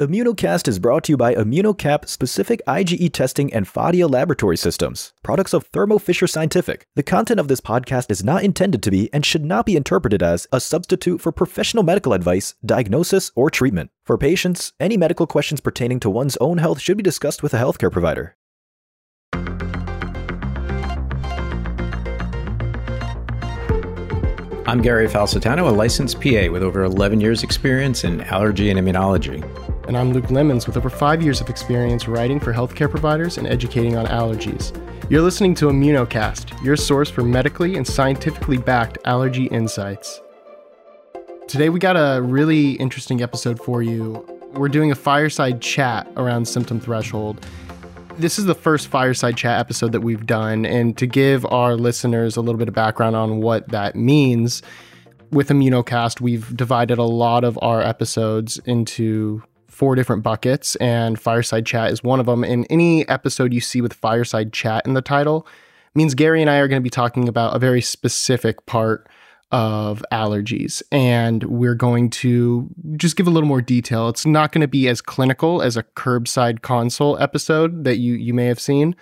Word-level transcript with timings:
Immunocast 0.00 0.68
is 0.68 0.78
brought 0.78 1.04
to 1.04 1.12
you 1.12 1.18
by 1.18 1.34
Immunocap 1.34 2.08
specific 2.08 2.62
IgE 2.66 3.12
testing 3.12 3.52
and 3.52 3.66
Phadia 3.66 4.10
laboratory 4.10 4.56
systems, 4.56 5.12
products 5.22 5.52
of 5.52 5.66
Thermo 5.66 5.98
Fisher 5.98 6.26
Scientific. 6.26 6.86
The 6.96 7.02
content 7.02 7.38
of 7.38 7.48
this 7.48 7.60
podcast 7.60 8.10
is 8.10 8.24
not 8.24 8.42
intended 8.42 8.82
to 8.84 8.90
be 8.90 9.12
and 9.12 9.24
should 9.24 9.44
not 9.44 9.66
be 9.66 9.76
interpreted 9.76 10.22
as 10.22 10.46
a 10.50 10.60
substitute 10.60 11.20
for 11.20 11.30
professional 11.30 11.82
medical 11.82 12.14
advice, 12.14 12.54
diagnosis, 12.64 13.30
or 13.34 13.50
treatment. 13.50 13.90
For 14.06 14.16
patients, 14.16 14.72
any 14.80 14.96
medical 14.96 15.26
questions 15.26 15.60
pertaining 15.60 16.00
to 16.00 16.08
one's 16.08 16.38
own 16.38 16.56
health 16.56 16.80
should 16.80 16.96
be 16.96 17.02
discussed 17.02 17.42
with 17.42 17.52
a 17.52 17.58
healthcare 17.58 17.92
provider. 17.92 18.36
I'm 24.64 24.80
Gary 24.80 25.06
Falsitano, 25.06 25.68
a 25.68 25.70
licensed 25.70 26.16
PA 26.22 26.50
with 26.50 26.62
over 26.62 26.82
11 26.84 27.20
years' 27.20 27.42
experience 27.42 28.04
in 28.04 28.22
allergy 28.22 28.70
and 28.70 28.80
immunology. 28.80 29.42
And 29.88 29.96
I'm 29.96 30.12
Luke 30.12 30.30
Lemons 30.30 30.68
with 30.68 30.76
over 30.76 30.88
five 30.88 31.20
years 31.20 31.40
of 31.40 31.50
experience 31.50 32.06
writing 32.06 32.38
for 32.38 32.52
healthcare 32.52 32.88
providers 32.88 33.36
and 33.36 33.48
educating 33.48 33.96
on 33.96 34.06
allergies. 34.06 34.72
You're 35.10 35.22
listening 35.22 35.56
to 35.56 35.66
Immunocast, 35.66 36.62
your 36.62 36.76
source 36.76 37.10
for 37.10 37.22
medically 37.24 37.76
and 37.76 37.84
scientifically 37.84 38.58
backed 38.58 38.98
allergy 39.04 39.46
insights. 39.46 40.20
Today, 41.48 41.68
we 41.68 41.80
got 41.80 41.96
a 41.96 42.22
really 42.22 42.74
interesting 42.74 43.22
episode 43.22 43.58
for 43.58 43.82
you. 43.82 44.24
We're 44.52 44.68
doing 44.68 44.92
a 44.92 44.94
fireside 44.94 45.60
chat 45.60 46.06
around 46.16 46.46
symptom 46.46 46.78
threshold. 46.78 47.44
This 48.18 48.38
is 48.38 48.44
the 48.44 48.54
first 48.54 48.86
fireside 48.86 49.36
chat 49.36 49.58
episode 49.58 49.90
that 49.92 50.00
we've 50.02 50.26
done, 50.26 50.64
and 50.64 50.96
to 50.96 51.06
give 51.06 51.44
our 51.46 51.74
listeners 51.74 52.36
a 52.36 52.40
little 52.40 52.58
bit 52.58 52.68
of 52.68 52.74
background 52.74 53.16
on 53.16 53.40
what 53.40 53.68
that 53.70 53.96
means, 53.96 54.62
with 55.32 55.48
Immunocast, 55.48 56.20
we've 56.20 56.56
divided 56.56 56.98
a 56.98 57.04
lot 57.04 57.42
of 57.42 57.58
our 57.62 57.80
episodes 57.80 58.58
into 58.66 59.42
four 59.82 59.96
different 59.96 60.22
buckets, 60.22 60.76
and 60.76 61.18
Fireside 61.18 61.66
Chat 61.66 61.90
is 61.90 62.04
one 62.04 62.20
of 62.20 62.26
them. 62.26 62.44
And 62.44 62.64
any 62.70 63.08
episode 63.08 63.52
you 63.52 63.60
see 63.60 63.80
with 63.80 63.92
Fireside 63.92 64.52
Chat 64.52 64.86
in 64.86 64.94
the 64.94 65.02
title 65.02 65.44
means 65.96 66.14
Gary 66.14 66.40
and 66.40 66.48
I 66.48 66.58
are 66.58 66.68
going 66.68 66.80
to 66.80 66.84
be 66.84 66.88
talking 66.88 67.26
about 67.28 67.56
a 67.56 67.58
very 67.58 67.80
specific 67.80 68.64
part 68.64 69.08
of 69.50 70.04
allergies. 70.12 70.84
And 70.92 71.42
we're 71.42 71.74
going 71.74 72.10
to 72.10 72.70
just 72.96 73.16
give 73.16 73.26
a 73.26 73.30
little 73.30 73.48
more 73.48 73.60
detail. 73.60 74.08
It's 74.08 74.24
not 74.24 74.52
going 74.52 74.60
to 74.60 74.68
be 74.68 74.86
as 74.86 75.00
clinical 75.00 75.60
as 75.62 75.76
a 75.76 75.82
curbside 75.82 76.62
consult 76.62 77.20
episode 77.20 77.82
that 77.82 77.96
you, 77.96 78.14
you 78.14 78.32
may 78.32 78.46
have 78.46 78.60
seen. 78.60 78.94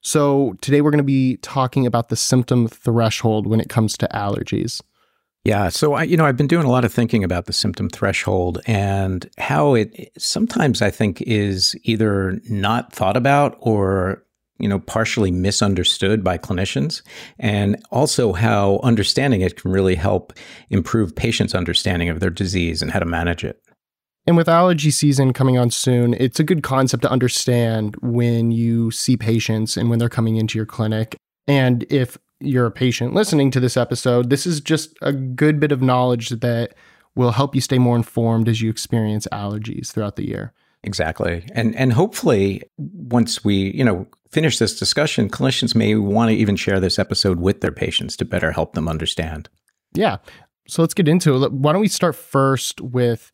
So 0.00 0.54
today 0.60 0.80
we're 0.80 0.92
going 0.92 0.98
to 0.98 1.02
be 1.02 1.38
talking 1.38 1.86
about 1.86 2.08
the 2.08 2.14
symptom 2.14 2.68
threshold 2.68 3.48
when 3.48 3.58
it 3.58 3.68
comes 3.68 3.98
to 3.98 4.06
allergies. 4.14 4.80
Yeah, 5.44 5.70
so 5.70 5.94
I, 5.94 6.02
you 6.02 6.16
know, 6.16 6.26
I've 6.26 6.36
been 6.36 6.46
doing 6.46 6.66
a 6.66 6.70
lot 6.70 6.84
of 6.84 6.92
thinking 6.92 7.24
about 7.24 7.46
the 7.46 7.52
symptom 7.52 7.88
threshold 7.88 8.60
and 8.66 9.28
how 9.38 9.74
it 9.74 10.12
sometimes 10.18 10.82
I 10.82 10.90
think 10.90 11.22
is 11.22 11.74
either 11.84 12.38
not 12.48 12.92
thought 12.92 13.16
about 13.16 13.56
or 13.60 14.22
you 14.60 14.68
know, 14.68 14.78
partially 14.78 15.30
misunderstood 15.30 16.22
by 16.22 16.38
clinicians, 16.38 17.02
and 17.38 17.82
also 17.90 18.32
how 18.32 18.78
understanding 18.82 19.40
it 19.40 19.56
can 19.56 19.72
really 19.72 19.94
help 19.94 20.34
improve 20.68 21.16
patients' 21.16 21.54
understanding 21.54 22.10
of 22.10 22.20
their 22.20 22.30
disease 22.30 22.82
and 22.82 22.90
how 22.90 22.98
to 22.98 23.06
manage 23.06 23.42
it. 23.42 23.60
And 24.26 24.36
with 24.36 24.48
allergy 24.48 24.90
season 24.90 25.32
coming 25.32 25.56
on 25.56 25.70
soon, 25.70 26.14
it's 26.14 26.38
a 26.38 26.44
good 26.44 26.62
concept 26.62 27.02
to 27.02 27.10
understand 27.10 27.96
when 28.02 28.52
you 28.52 28.90
see 28.90 29.16
patients 29.16 29.78
and 29.78 29.88
when 29.88 29.98
they're 29.98 30.10
coming 30.10 30.36
into 30.36 30.58
your 30.58 30.66
clinic. 30.66 31.16
And 31.48 31.84
if 31.90 32.18
you're 32.40 32.66
a 32.66 32.70
patient 32.70 33.14
listening 33.14 33.50
to 33.52 33.60
this 33.60 33.76
episode, 33.76 34.30
this 34.30 34.46
is 34.46 34.60
just 34.60 34.96
a 35.02 35.12
good 35.12 35.60
bit 35.60 35.72
of 35.72 35.82
knowledge 35.82 36.30
that 36.30 36.74
will 37.14 37.32
help 37.32 37.54
you 37.54 37.60
stay 37.60 37.78
more 37.78 37.96
informed 37.96 38.48
as 38.48 38.60
you 38.60 38.70
experience 38.70 39.26
allergies 39.32 39.92
throughout 39.92 40.16
the 40.16 40.26
year. 40.26 40.52
Exactly. 40.82 41.44
And 41.52 41.76
and 41.76 41.92
hopefully 41.92 42.62
once 42.78 43.44
we, 43.44 43.70
you 43.72 43.84
know, 43.84 44.06
finish 44.30 44.58
this 44.58 44.78
discussion, 44.78 45.28
clinicians 45.28 45.74
may 45.74 45.94
want 45.96 46.30
to 46.30 46.36
even 46.36 46.56
share 46.56 46.80
this 46.80 46.98
episode 46.98 47.40
with 47.40 47.60
their 47.60 47.72
patients 47.72 48.16
to 48.16 48.24
better 48.24 48.52
help 48.52 48.74
them 48.74 48.88
understand. 48.88 49.48
Yeah. 49.92 50.18
So 50.68 50.82
let's 50.82 50.94
get 50.94 51.08
into 51.08 51.42
it. 51.44 51.52
Why 51.52 51.72
don't 51.72 51.80
we 51.80 51.88
start 51.88 52.14
first 52.14 52.80
with 52.80 53.32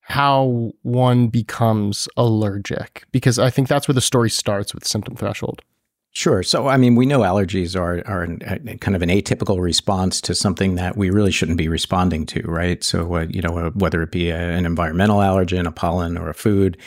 how 0.00 0.72
one 0.82 1.28
becomes 1.28 2.08
allergic? 2.16 3.04
Because 3.10 3.38
I 3.38 3.50
think 3.50 3.68
that's 3.68 3.88
where 3.88 3.94
the 3.94 4.00
story 4.00 4.30
starts 4.30 4.74
with 4.74 4.86
symptom 4.86 5.16
threshold. 5.16 5.62
Sure. 6.16 6.44
So, 6.44 6.68
I 6.68 6.76
mean, 6.76 6.94
we 6.94 7.06
know 7.06 7.20
allergies 7.20 7.74
are, 7.74 8.00
are 8.06 8.26
kind 8.76 8.94
of 8.94 9.02
an 9.02 9.08
atypical 9.08 9.60
response 9.60 10.20
to 10.20 10.34
something 10.34 10.76
that 10.76 10.96
we 10.96 11.10
really 11.10 11.32
shouldn't 11.32 11.58
be 11.58 11.66
responding 11.66 12.24
to, 12.26 12.42
right? 12.42 12.84
So, 12.84 13.16
uh, 13.16 13.26
you 13.28 13.42
know, 13.42 13.58
uh, 13.58 13.70
whether 13.70 14.00
it 14.00 14.12
be 14.12 14.30
a, 14.30 14.38
an 14.38 14.64
environmental 14.64 15.18
allergen, 15.18 15.66
a 15.66 15.72
pollen, 15.72 16.16
or 16.16 16.28
a 16.30 16.34
food, 16.34 16.78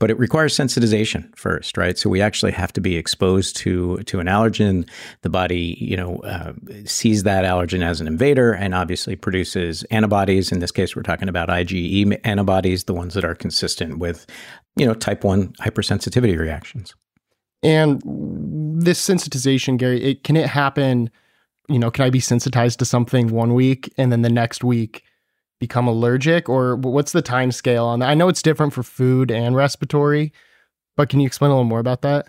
but 0.00 0.10
it 0.10 0.18
requires 0.18 0.56
sensitization 0.56 1.32
first, 1.38 1.76
right? 1.76 1.96
So 1.96 2.10
we 2.10 2.20
actually 2.20 2.50
have 2.50 2.72
to 2.72 2.80
be 2.80 2.96
exposed 2.96 3.54
to 3.58 3.98
to 3.98 4.18
an 4.18 4.26
allergen. 4.26 4.88
The 5.20 5.30
body, 5.30 5.78
you 5.80 5.96
know, 5.96 6.16
uh, 6.24 6.54
sees 6.84 7.22
that 7.22 7.44
allergen 7.44 7.84
as 7.84 8.00
an 8.00 8.08
invader 8.08 8.52
and 8.52 8.74
obviously 8.74 9.14
produces 9.14 9.84
antibodies. 9.92 10.50
In 10.50 10.58
this 10.58 10.72
case, 10.72 10.96
we're 10.96 11.02
talking 11.02 11.28
about 11.28 11.50
IgE 11.50 12.18
antibodies, 12.24 12.82
the 12.82 12.94
ones 12.94 13.14
that 13.14 13.24
are 13.24 13.36
consistent 13.36 14.00
with, 14.00 14.26
you 14.74 14.84
know, 14.84 14.94
type 14.94 15.22
one 15.22 15.52
hypersensitivity 15.60 16.36
reactions. 16.36 16.96
And 17.62 18.02
this 18.84 19.06
sensitization, 19.06 19.76
Gary, 19.76 20.02
it, 20.02 20.24
can 20.24 20.36
it 20.36 20.48
happen? 20.48 21.10
You 21.68 21.78
know, 21.78 21.90
can 21.90 22.04
I 22.04 22.10
be 22.10 22.20
sensitized 22.20 22.78
to 22.80 22.84
something 22.84 23.28
one 23.28 23.54
week 23.54 23.92
and 23.96 24.12
then 24.12 24.22
the 24.22 24.30
next 24.30 24.64
week 24.64 25.04
become 25.58 25.86
allergic, 25.86 26.48
or 26.48 26.74
what's 26.76 27.12
the 27.12 27.22
time 27.22 27.52
scale 27.52 27.84
on 27.84 28.00
that? 28.00 28.08
I 28.08 28.14
know 28.14 28.28
it's 28.28 28.42
different 28.42 28.72
for 28.72 28.82
food 28.82 29.30
and 29.30 29.54
respiratory, 29.54 30.32
but 30.96 31.08
can 31.08 31.20
you 31.20 31.26
explain 31.26 31.50
a 31.50 31.54
little 31.54 31.64
more 31.64 31.78
about 31.78 32.02
that? 32.02 32.26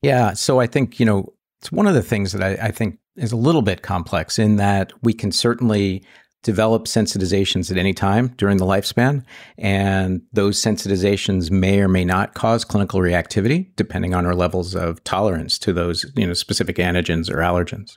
Yeah, 0.00 0.32
so 0.34 0.60
I 0.60 0.68
think 0.68 1.00
you 1.00 1.06
know 1.06 1.32
it's 1.60 1.72
one 1.72 1.86
of 1.86 1.94
the 1.94 2.02
things 2.02 2.32
that 2.32 2.42
I, 2.42 2.66
I 2.66 2.70
think 2.70 2.98
is 3.16 3.32
a 3.32 3.36
little 3.36 3.62
bit 3.62 3.82
complex 3.82 4.38
in 4.38 4.56
that 4.56 4.92
we 5.02 5.12
can 5.12 5.32
certainly 5.32 6.04
develop 6.42 6.84
sensitizations 6.84 7.70
at 7.70 7.76
any 7.76 7.92
time 7.92 8.28
during 8.36 8.58
the 8.58 8.64
lifespan. 8.64 9.24
And 9.56 10.22
those 10.32 10.60
sensitizations 10.60 11.50
may 11.50 11.80
or 11.80 11.88
may 11.88 12.04
not 12.04 12.34
cause 12.34 12.64
clinical 12.64 13.00
reactivity, 13.00 13.74
depending 13.76 14.14
on 14.14 14.24
our 14.24 14.34
levels 14.34 14.74
of 14.74 15.02
tolerance 15.04 15.58
to 15.60 15.72
those, 15.72 16.10
you 16.16 16.26
know, 16.26 16.34
specific 16.34 16.76
antigens 16.76 17.30
or 17.30 17.38
allergens. 17.38 17.96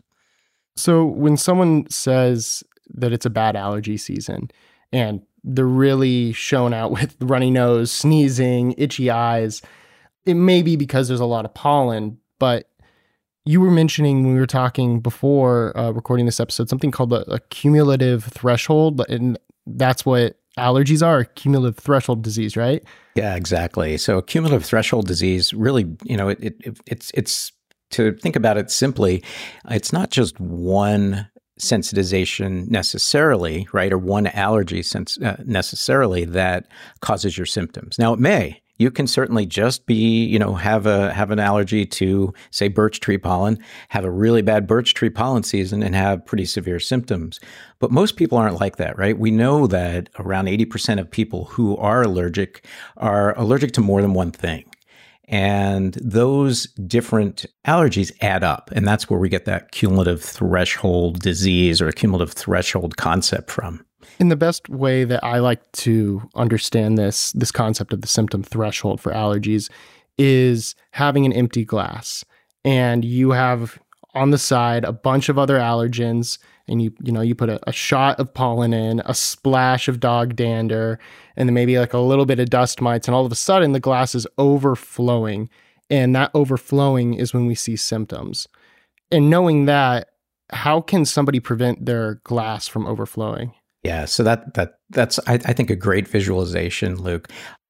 So 0.76 1.06
when 1.06 1.38
someone 1.38 1.90
says 1.90 2.64
that 2.94 3.14
it's 3.14 3.26
a 3.26 3.30
bad 3.30 3.56
allergy 3.56 3.98
season 3.98 4.50
and 4.92 5.22
they're 5.44 5.66
really 5.66 6.34
shown 6.34 6.74
out 6.74 6.92
with 6.92 7.16
runny 7.20 7.52
nose, 7.52 7.92
sneezing, 7.92 8.74
itchy 8.78 9.10
eyes, 9.10 9.62
it 10.26 10.36
may 10.36 10.62
be 10.62 10.76
because 10.76 11.08
there's 11.08 11.20
a 11.20 11.26
lot 11.26 11.46
of 11.46 11.54
pollen, 11.54 12.18
but 12.40 12.70
you 13.46 13.60
were 13.62 13.72
mentioning 13.72 14.24
when 14.24 14.34
we 14.34 14.40
were 14.40 14.46
talking 14.48 15.00
before 15.00 15.78
uh, 15.78 15.92
recording 15.92 16.26
this 16.26 16.40
episode 16.40 16.70
something 16.70 16.92
called 16.92 17.14
a, 17.14 17.40
cumulative 17.50 18.26
threshold, 18.26 19.02
and 19.10 19.38
that's 19.66 20.06
what 20.06 20.38
allergies 20.58 21.06
are 21.06 21.24
cumulative 21.24 21.78
threshold 21.78 22.22
disease, 22.22 22.56
right? 22.56 22.84
Yeah, 23.16 23.36
exactly. 23.36 23.98
So 23.98 24.22
cumulative 24.22 24.66
threshold 24.66 25.08
disease 25.08 25.54
really, 25.54 25.86
you 26.04 26.18
know, 26.18 26.30
it, 26.30 26.40
it, 26.42 26.80
it's 26.86 27.12
it's 27.14 27.52
to 27.92 28.14
think 28.14 28.36
about 28.36 28.58
it 28.58 28.72
simply, 28.72 29.24
it's 29.70 29.92
not 29.92 30.12
just 30.12 30.40
one 30.40 31.28
sensitization 31.60 32.68
necessarily, 32.70 33.68
right, 33.74 33.92
or 33.92 33.98
one 33.98 34.28
allergy 34.28 34.82
sense, 34.82 35.20
uh, 35.22 35.38
necessarily 35.46 36.26
that 36.26 36.68
causes 37.02 37.38
your 37.38 37.46
symptoms. 37.46 38.00
Now, 38.00 38.14
it 38.14 38.20
may, 38.20 38.62
you 38.82 38.90
can 38.90 39.06
certainly 39.06 39.46
just 39.46 39.86
be, 39.86 40.26
you 40.26 40.40
know, 40.40 40.56
have 40.56 40.88
a 40.88 41.14
have 41.14 41.30
an 41.30 41.38
allergy 41.38 41.86
to 41.86 42.34
say 42.50 42.68
birch 42.68 43.00
tree 43.00 43.18
pollen, 43.18 43.60
have 43.90 44.04
a 44.04 44.10
really 44.10 44.42
bad 44.42 44.66
birch 44.66 44.96
tree 44.96 45.10
pollen 45.10 45.44
season 45.44 45.84
and 45.84 45.94
have 45.94 46.26
pretty 46.26 46.46
severe 46.46 46.80
symptoms. 46.80 47.40
But 47.78 47.92
most 47.92 48.16
people 48.18 48.40
aren't 48.40 48.60
like 48.60 48.78
that, 48.78 48.98
right? 48.98 49.18
We 49.18 49.30
know 49.30 49.68
that 49.68 50.10
around 50.18 50.46
80% 50.46 51.00
of 51.00 51.12
people 51.12 51.46
who 51.46 51.78
are 51.78 52.02
allergic 52.02 52.66
are 52.98 53.38
allergic 53.38 53.72
to 53.74 53.82
more 53.82 54.02
than 54.02 54.16
one 54.16 54.32
thing. 54.32 54.66
And 55.28 55.94
those 55.94 56.66
different 56.88 57.46
allergies 57.66 58.12
add 58.22 58.44
up. 58.44 58.72
And 58.74 58.88
that's 58.88 59.10
where 59.10 59.20
we 59.20 59.30
get 59.30 59.46
that 59.46 59.72
cumulative 59.72 60.24
threshold 60.24 61.20
disease 61.20 61.82
or 61.82 61.92
cumulative 61.92 62.34
threshold 62.34 62.98
concept 62.98 63.52
from. 63.52 63.86
In 64.20 64.30
the 64.30 64.36
best 64.36 64.70
way 64.70 65.04
that 65.04 65.24
I 65.24 65.40
like 65.40 65.72
to 65.74 66.30
understand 66.36 66.98
this, 66.98 67.32
this 67.34 67.52
concept 67.52 67.94
of 67.94 68.02
the 68.02 68.08
symptom 68.08 68.44
threshold 68.44 69.02
for 69.02 69.12
allergies 69.12 69.70
is 70.18 70.76
having 70.92 71.26
an 71.26 71.34
empty 71.34 71.66
glass. 71.66 72.24
And 72.64 73.04
you 73.04 73.32
have 73.32 73.80
on 74.14 74.32
the 74.32 74.38
side 74.38 74.84
a 74.84 74.92
bunch 74.92 75.30
of 75.30 75.38
other 75.38 75.58
allergens 75.58 76.38
and 76.68 76.82
you 76.82 76.94
you 77.02 77.12
know 77.12 77.22
you 77.22 77.34
put 77.34 77.50
a, 77.50 77.60
a, 77.68 77.72
shot 77.72 78.20
of 78.20 78.34
pollen 78.34 78.74
in 78.74 79.02
a 79.06 79.14
splash 79.14 79.88
of 79.88 80.00
dog 80.00 80.36
dander 80.36 81.00
and 81.38 81.48
then 81.48 81.54
maybe 81.54 81.80
like 81.80 81.94
a 81.94 81.98
little 81.98 82.26
bit 82.26 82.40
of 82.40 82.50
dust 82.50 82.82
mites 82.82 83.08
and 83.08 83.16
all 83.16 83.26
of 83.26 83.32
a 83.32 83.36
sudden 83.36 83.72
the 83.72 83.80
glass 83.80 84.14
is 84.14 84.28
overflowing. 84.38 85.50
And 85.90 86.16
that 86.16 86.32
overflowing 86.34 87.16
is 87.16 87.34
when 87.34 87.48
we 87.48 87.56
see 87.56 87.76
symptoms. 87.76 88.48
And 89.12 89.30
knowing 89.30 89.66
that 89.66 90.10
how 90.52 90.82
can 90.82 91.06
somebody 91.06 91.40
prevent 91.40 91.86
their 91.86 92.16
glass 92.24 92.68
from 92.68 92.86
overflowing 92.86 93.54
yeah, 93.84 94.06
so 94.06 94.24
that 94.24 94.54
that 94.54 94.80
that's 94.90 95.20
I, 95.28 95.34
I 95.34 95.54
think 95.54 95.70
a 95.70 95.76
great 95.76 96.08
visualization, 96.08 97.02
Luke. 97.02 97.30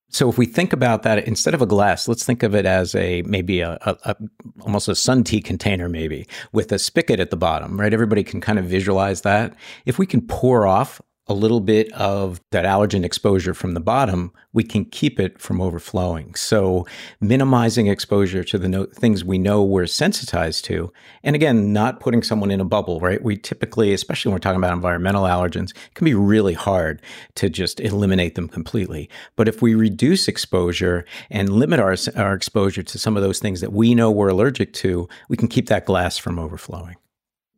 So 0.10 0.30
if 0.30 0.38
we 0.38 0.46
think 0.46 0.74
about 0.74 1.04
that 1.04 1.26
instead 1.26 1.54
of 1.54 1.62
a 1.62 1.66
glass, 1.66 2.08
let's 2.10 2.26
think 2.26 2.44
of 2.44 2.54
it 2.54 2.66
as 2.66 2.94
a 2.96 3.22
maybe 3.22 3.62
a, 3.62 3.78
a, 3.82 3.96
a, 4.04 4.16
almost 4.60 4.90
a 4.90 4.96
sun 4.96 5.24
tea 5.24 5.42
container, 5.42 5.88
maybe 5.88 6.28
with 6.52 6.74
a 6.74 6.80
spigot 6.80 7.22
at 7.22 7.30
the 7.30 7.38
bottom, 7.38 7.80
right? 7.80 7.94
Everybody 7.94 8.24
can 8.24 8.42
kind 8.42 8.60
of 8.60 8.66
visualize 8.66 9.22
that. 9.22 9.56
If 9.86 9.98
we 9.98 10.06
can 10.06 10.22
pour 10.22 10.68
off 10.68 11.02
a 11.28 11.34
little 11.34 11.60
bit 11.60 11.92
of 11.94 12.42
that 12.52 12.66
allergen 12.66 13.06
exposure 13.06 13.54
from 13.54 13.74
the 13.74 13.80
bottom, 13.80 14.34
we 14.54 14.64
can 14.64 14.84
keep 14.84 15.20
it 15.20 15.40
from 15.40 15.62
overflowing. 15.62 16.34
So, 16.36 16.86
minimizing 17.22 17.88
exposure 17.88 18.44
to 18.44 18.58
the 18.58 18.68
no- 18.68 18.86
things 18.86 19.24
we 19.24 19.38
know 19.38 19.64
we're 19.64 19.86
sensitized 19.86 20.66
to. 20.66 20.92
And 21.24 21.36
again, 21.36 21.72
not 21.72 22.00
putting 22.00 22.24
someone 22.24 22.50
in 22.50 22.60
a 22.60 22.66
bubble, 22.66 23.00
right? 23.00 23.24
We 23.24 23.38
typically, 23.38 23.94
especially 23.94 24.30
when 24.30 24.36
we're 24.36 24.40
talking 24.40 24.58
about 24.58 24.74
environmental 24.74 25.24
allergens, 25.24 25.74
can 25.94 26.06
be 26.06 26.16
really 26.16 26.54
hard 26.54 27.02
to 27.36 27.50
just 27.50 27.80
eliminate 27.80 28.36
them 28.36 28.48
completely. 28.48 29.10
But 29.36 29.48
if 29.48 29.62
we 29.62 29.76
reduce 29.76 30.28
exposure 30.28 31.06
and 31.30 31.50
limit 31.50 31.80
our, 31.80 31.96
our 32.16 32.34
exposure 32.34 32.84
to 32.84 32.98
some 32.98 33.16
of 33.16 33.24
those 33.24 33.40
things 33.40 33.62
that 33.62 33.74
we 33.74 33.94
know 33.94 34.12
we're 34.12 34.30
allergic 34.30 34.74
to, 34.74 35.08
we 35.30 35.38
can 35.38 35.48
keep 35.48 35.68
that 35.70 35.86
glass 35.86 36.18
from 36.18 36.40
overflowing. 36.40 36.96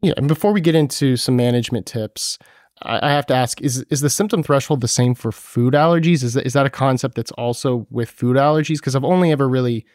Yeah. 0.01 0.13
And 0.17 0.27
before 0.27 0.51
we 0.51 0.59
get 0.59 0.75
into 0.75 1.15
some 1.15 1.37
management 1.37 1.85
tips, 1.85 2.37
I 2.85 3.11
have 3.11 3.25
to 3.27 3.33
ask: 3.33 3.61
is 3.61 3.85
is 3.89 4.01
the 4.01 4.09
symptom 4.09 4.43
threshold 4.43 4.81
the 4.81 4.87
same 4.87 5.15
for 5.15 5.31
food 5.31 5.73
allergies? 5.73 6.23
Is 6.23 6.33
that, 6.33 6.45
is 6.45 6.53
that 6.53 6.65
a 6.65 6.69
concept 6.69 7.15
that's 7.15 7.31
also 7.31 7.87
with 7.89 8.09
food 8.09 8.37
allergies? 8.37 8.77
Because 8.77 8.95
I've 8.95 9.03
only 9.03 9.31
ever 9.31 9.47
really 9.47 9.85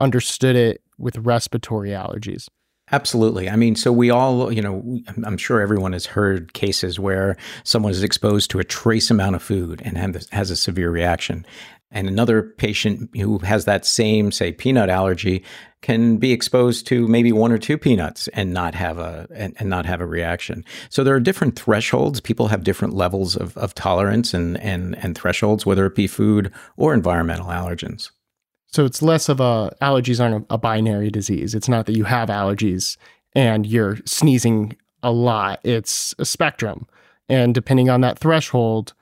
understood 0.00 0.56
it 0.56 0.82
with 0.98 1.18
respiratory 1.18 1.90
allergies. 1.90 2.48
Absolutely. 2.90 3.50
I 3.50 3.56
mean, 3.56 3.76
so 3.76 3.92
we 3.92 4.08
all, 4.10 4.50
you 4.50 4.62
know, 4.62 5.00
I'm 5.24 5.36
sure 5.36 5.60
everyone 5.60 5.92
has 5.92 6.06
heard 6.06 6.54
cases 6.54 6.98
where 6.98 7.36
someone 7.62 7.92
is 7.92 8.02
exposed 8.02 8.50
to 8.52 8.60
a 8.60 8.64
trace 8.64 9.10
amount 9.10 9.36
of 9.36 9.42
food 9.42 9.82
and 9.84 9.98
has 10.32 10.50
a 10.50 10.56
severe 10.56 10.90
reaction. 10.90 11.44
And 11.90 12.06
another 12.06 12.42
patient 12.42 13.08
who 13.16 13.38
has 13.38 13.64
that 13.64 13.86
same, 13.86 14.30
say, 14.30 14.52
peanut 14.52 14.90
allergy 14.90 15.42
can 15.80 16.18
be 16.18 16.32
exposed 16.32 16.86
to 16.88 17.08
maybe 17.08 17.32
one 17.32 17.52
or 17.52 17.58
two 17.58 17.78
peanuts 17.78 18.28
and 18.28 18.52
not 18.52 18.74
have 18.74 18.98
a 18.98 19.26
and, 19.34 19.54
and, 19.58 19.70
not 19.70 19.86
have 19.86 20.00
a 20.00 20.06
reaction. 20.06 20.64
So 20.90 21.02
there 21.02 21.14
are 21.14 21.20
different 21.20 21.58
thresholds. 21.58 22.20
People 22.20 22.48
have 22.48 22.64
different 22.64 22.94
levels 22.94 23.36
of, 23.36 23.56
of 23.56 23.74
tolerance 23.74 24.34
and, 24.34 24.60
and 24.60 24.96
and 25.02 25.16
thresholds, 25.16 25.64
whether 25.64 25.86
it 25.86 25.94
be 25.94 26.06
food 26.06 26.52
or 26.76 26.92
environmental 26.92 27.46
allergens. 27.46 28.10
So 28.66 28.84
it's 28.84 29.00
less 29.00 29.28
of 29.28 29.40
a 29.40 29.74
allergies 29.80 30.20
aren't 30.20 30.46
a, 30.50 30.54
a 30.54 30.58
binary 30.58 31.10
disease. 31.10 31.54
It's 31.54 31.68
not 31.68 31.86
that 31.86 31.96
you 31.96 32.04
have 32.04 32.28
allergies 32.28 32.96
and 33.34 33.66
you're 33.66 33.98
sneezing 34.04 34.76
a 35.02 35.12
lot. 35.12 35.60
It's 35.64 36.14
a 36.18 36.24
spectrum. 36.24 36.86
And 37.28 37.54
depending 37.54 37.88
on 37.88 38.00
that 38.00 38.18
threshold, 38.18 38.94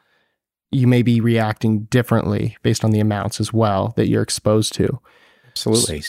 you 0.76 0.86
may 0.86 1.02
be 1.02 1.20
reacting 1.20 1.84
differently 1.84 2.56
based 2.62 2.84
on 2.84 2.90
the 2.90 3.00
amounts 3.00 3.40
as 3.40 3.52
well 3.52 3.94
that 3.96 4.08
you're 4.08 4.22
exposed 4.22 4.74
to. 4.74 5.00
Absolutely. 5.48 6.02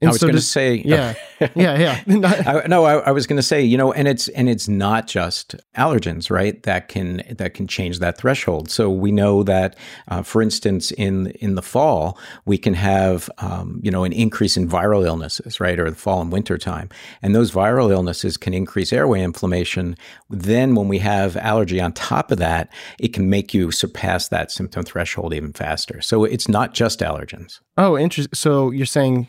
And 0.00 0.08
I 0.08 0.12
was 0.12 0.20
so 0.20 0.28
going 0.28 0.36
to 0.36 0.42
say, 0.42 0.74
yeah, 0.84 1.14
yeah, 1.54 2.00
yeah. 2.06 2.42
I, 2.64 2.66
no, 2.66 2.84
I, 2.84 2.98
I 3.00 3.10
was 3.10 3.26
going 3.26 3.36
to 3.36 3.42
say, 3.42 3.62
you 3.62 3.76
know, 3.76 3.92
and 3.92 4.08
it's 4.08 4.28
and 4.28 4.48
it's 4.48 4.66
not 4.66 5.06
just 5.06 5.54
allergens, 5.76 6.30
right? 6.30 6.62
That 6.62 6.88
can 6.88 7.22
that 7.30 7.54
can 7.54 7.66
change 7.66 7.98
that 7.98 8.16
threshold. 8.16 8.70
So 8.70 8.90
we 8.90 9.12
know 9.12 9.42
that, 9.42 9.76
uh, 10.08 10.22
for 10.22 10.40
instance, 10.40 10.90
in 10.92 11.28
in 11.32 11.54
the 11.54 11.62
fall, 11.62 12.18
we 12.46 12.56
can 12.56 12.74
have, 12.74 13.28
um, 13.38 13.80
you 13.82 13.90
know, 13.90 14.04
an 14.04 14.12
increase 14.12 14.56
in 14.56 14.68
viral 14.68 15.04
illnesses, 15.04 15.60
right, 15.60 15.78
or 15.78 15.90
the 15.90 15.96
fall 15.96 16.22
and 16.22 16.32
winter 16.32 16.56
time, 16.56 16.88
and 17.22 17.34
those 17.34 17.52
viral 17.52 17.90
illnesses 17.90 18.36
can 18.36 18.54
increase 18.54 18.92
airway 18.92 19.22
inflammation. 19.22 19.96
Then, 20.30 20.74
when 20.74 20.88
we 20.88 20.98
have 20.98 21.36
allergy 21.36 21.80
on 21.80 21.92
top 21.92 22.30
of 22.30 22.38
that, 22.38 22.72
it 22.98 23.12
can 23.12 23.28
make 23.28 23.52
you 23.52 23.70
surpass 23.70 24.28
that 24.28 24.50
symptom 24.50 24.82
threshold 24.84 25.34
even 25.34 25.52
faster. 25.52 26.00
So 26.00 26.24
it's 26.24 26.48
not 26.48 26.72
just 26.72 27.00
allergens. 27.00 27.60
Oh, 27.76 27.98
interesting. 27.98 28.34
So 28.34 28.70
you're 28.70 28.86
saying 28.86 29.28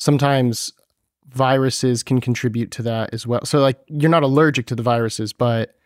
sometimes 0.00 0.72
viruses 1.28 2.02
can 2.02 2.20
contribute 2.20 2.72
to 2.72 2.82
that 2.82 3.14
as 3.14 3.26
well. 3.26 3.44
So 3.44 3.60
like 3.60 3.78
you're 3.86 4.10
not 4.10 4.24
allergic 4.24 4.66
to 4.66 4.74
the 4.74 4.82
viruses, 4.82 5.32
but 5.32 5.76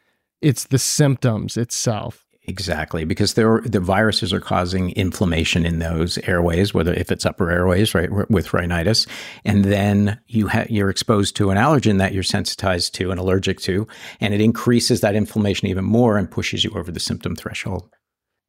it's 0.41 0.65
the 0.65 0.79
symptoms 0.79 1.59
itself. 1.59 2.25
Exactly, 2.47 3.07
because 3.07 3.35
there 3.35 3.63
the 3.65 3.81
viruses 3.81 4.31
are 4.31 4.41
causing 4.41 4.91
inflammation 4.91 5.65
in 5.65 5.79
those 5.79 6.19
airways, 6.19 6.75
whether 6.75 6.93
if 6.93 7.11
it's 7.11 7.25
upper 7.25 7.51
airways, 7.51 7.95
right, 7.95 8.11
with 8.31 8.53
rhinitis, 8.53 9.07
and 9.47 9.65
then 9.65 10.21
you 10.27 10.49
ha- 10.49 10.67
you're 10.69 10.91
exposed 10.91 11.37
to 11.37 11.49
an 11.49 11.57
allergen 11.57 11.97
that 11.99 12.13
you're 12.13 12.23
sensitized 12.23 12.95
to 12.97 13.11
and 13.11 13.19
allergic 13.19 13.61
to, 13.61 13.89
and 14.21 14.35
it 14.35 14.43
increases 14.43 15.01
that 15.01 15.15
inflammation 15.15 15.69
even 15.69 15.87
more 15.87 16.19
and 16.19 16.31
pushes 16.31 16.65
you 16.65 16.71
over 16.75 16.93
the 16.93 17.01
symptom 17.01 17.35
threshold. 17.35 17.89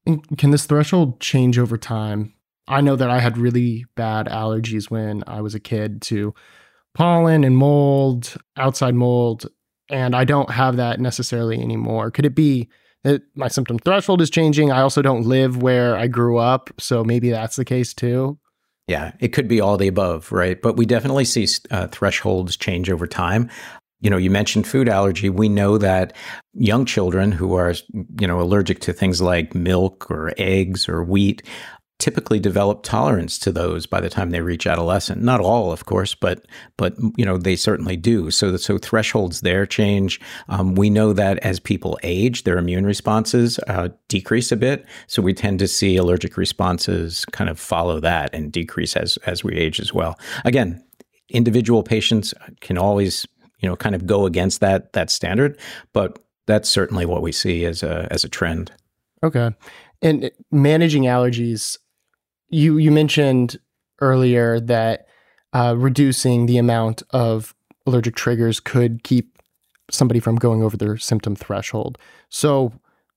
And 0.06 0.38
can 0.38 0.52
this 0.52 0.66
threshold 0.66 1.22
change 1.22 1.58
over 1.58 1.78
time? 1.78 2.35
I 2.68 2.82
know 2.82 2.96
that 2.96 3.10
I 3.10 3.20
had 3.20 3.38
really 3.38 3.86
bad 3.96 4.28
allergies 4.28 4.90
when 4.90 5.24
I 5.28 5.42
was 5.42 5.56
a 5.56 5.60
kid 5.60 6.02
to 6.04 6.34
pollen 6.94 7.44
and 7.44 7.58
mold, 7.58 8.36
outside 8.58 8.96
mold, 8.96 9.46
and 9.90 10.16
I 10.16 10.24
don't 10.24 10.50
have 10.50 10.78
that 10.78 11.00
necessarily 11.00 11.62
anymore. 11.62 12.10
Could 12.10 12.26
it 12.26 12.36
be 12.36 12.70
that 13.04 13.22
my 13.36 13.48
symptom 13.48 13.78
threshold 13.78 14.22
is 14.22 14.30
changing? 14.30 14.72
I 14.72 14.82
also 14.82 15.02
don't 15.02 15.28
live 15.28 15.62
where 15.62 15.96
I 15.96 16.08
grew 16.08 16.38
up, 16.38 16.70
so 16.80 17.04
maybe 17.04 17.30
that's 17.30 17.56
the 17.56 17.66
case 17.66 17.94
too. 17.94 18.40
Yeah, 18.88 19.14
it 19.20 19.30
could 19.30 19.48
be 19.48 19.60
all 19.62 19.78
the 19.78 19.88
above, 19.88 20.32
right? 20.32 20.62
But 20.62 20.78
we 20.78 20.86
definitely 20.86 21.26
see 21.26 21.48
uh, 21.72 21.88
thresholds 21.88 22.56
change 22.56 22.90
over 22.90 23.08
time. 23.08 23.50
You 24.02 24.10
know, 24.10 24.18
you 24.18 24.30
mentioned 24.30 24.68
food 24.68 24.88
allergy. 24.88 25.30
We 25.30 25.50
know 25.50 25.78
that 25.80 26.16
young 26.54 26.86
children 26.86 27.32
who 27.32 27.56
are, 27.56 27.74
you 28.20 28.28
know, 28.28 28.40
allergic 28.40 28.80
to 28.82 28.94
things 28.94 29.22
like 29.22 29.56
milk 29.56 30.10
or 30.12 30.34
eggs 30.38 30.88
or 30.88 31.04
wheat 31.04 31.42
typically 31.98 32.40
develop 32.40 32.84
tolerance 32.84 33.40
to 33.40 33.52
those 33.52 33.86
by 33.86 34.02
the 34.02 34.10
time 34.10 34.30
they 34.30 34.42
reach 34.42 34.68
adolescent. 34.68 35.22
Not 35.22 35.40
all, 35.40 35.72
of 35.72 35.86
course, 35.86 36.14
but 36.14 36.46
but 36.78 36.96
you 37.16 37.26
know 37.26 37.38
they 37.38 37.56
certainly 37.56 37.96
do. 37.96 38.32
So 38.32 38.58
so 38.58 38.78
thresholds 38.78 39.42
there 39.42 39.66
change. 39.66 40.20
Um, 40.50 40.76
we 40.76 40.90
know 40.90 41.14
that 41.14 41.38
as 41.40 41.60
people 41.60 41.98
age, 42.04 42.44
their 42.44 42.58
immune 42.58 42.86
responses 42.86 43.60
uh, 43.68 43.90
decrease 44.08 44.52
a 44.52 44.58
bit. 44.58 44.86
So 45.08 45.22
we 45.22 45.34
tend 45.34 45.60
to 45.60 45.68
see 45.68 45.96
allergic 45.96 46.38
responses 46.38 47.26
kind 47.32 47.50
of 47.50 47.60
follow 47.60 48.00
that 48.02 48.34
and 48.34 48.52
decrease 48.52 48.96
as 48.96 49.18
as 49.26 49.44
we 49.44 49.56
age 49.56 49.80
as 49.80 49.94
well. 49.94 50.20
Again, 50.44 50.84
individual 51.30 51.82
patients 51.82 52.34
can 52.60 52.78
always 52.78 53.26
you 53.60 53.70
know 53.70 53.76
kind 53.76 53.96
of 53.96 54.06
go 54.06 54.26
against 54.26 54.60
that 54.60 54.94
that 54.94 55.10
standard, 55.10 55.58
but 55.94 56.20
that's 56.46 56.70
certainly 56.70 57.06
what 57.06 57.22
we 57.22 57.32
see 57.32 57.66
as 57.66 57.84
a 57.84 58.08
as 58.12 58.24
a 58.24 58.30
trend. 58.30 58.72
Okay. 59.24 59.52
And 60.02 60.30
managing 60.52 61.04
allergies, 61.04 61.78
you 62.56 62.78
you 62.78 62.92
mentioned 62.92 63.60
earlier 64.00 64.60
that 64.60 65.08
uh, 65.54 65.76
reducing 65.78 66.46
the 66.46 66.58
amount 66.58 67.04
of 67.12 67.54
allergic 67.86 68.16
triggers 68.16 68.60
could 68.60 69.04
keep 69.04 69.42
somebody 69.92 70.20
from 70.20 70.38
going 70.38 70.64
over 70.64 70.78
their 70.78 70.98
symptom 70.98 71.36
threshold. 71.36 71.98
So 72.30 72.74